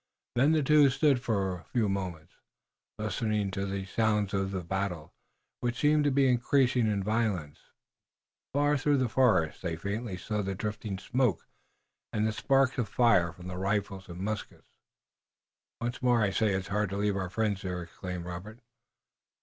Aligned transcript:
Then 0.35 0.53
the 0.53 0.63
two 0.63 0.89
stood 0.89 1.21
for 1.21 1.53
a 1.53 1.63
few 1.65 1.87
moments, 1.87 2.33
listening 2.97 3.51
to 3.51 3.67
the 3.67 3.85
sounds 3.85 4.33
of 4.33 4.49
the 4.49 4.63
battle, 4.63 5.13
which 5.59 5.77
seemed 5.79 6.05
to 6.05 6.09
be 6.09 6.27
increasing 6.27 6.87
in 6.87 7.03
violence. 7.03 7.59
Far 8.51 8.79
through 8.79 8.97
the 8.97 9.07
forest 9.07 9.61
they 9.61 9.75
faintly 9.75 10.17
saw 10.17 10.41
the 10.41 10.55
drifting 10.55 10.97
smoke 10.97 11.45
and 12.11 12.25
the 12.25 12.31
sparks 12.33 12.79
of 12.79 12.89
fire 12.89 13.31
from 13.31 13.45
the 13.45 13.57
rifles 13.57 14.09
and 14.09 14.21
muskets. 14.21 14.65
"Once 15.79 16.01
more 16.01 16.23
I 16.23 16.31
say 16.31 16.51
it's 16.51 16.69
hard 16.69 16.89
to 16.89 16.97
leave 16.97 17.15
our 17.15 17.29
friends 17.29 17.61
there," 17.61 17.83
exclaimed 17.83 18.25
Robert. 18.25 18.57